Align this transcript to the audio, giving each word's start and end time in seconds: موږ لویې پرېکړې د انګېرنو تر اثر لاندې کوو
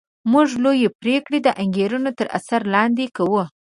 موږ 0.31 0.47
لویې 0.63 0.89
پرېکړې 1.01 1.39
د 1.43 1.47
انګېرنو 1.63 2.11
تر 2.19 2.27
اثر 2.37 2.61
لاندې 2.73 3.05
کوو 3.15 3.43